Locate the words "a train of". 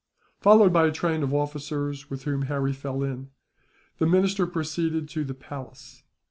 0.87-1.31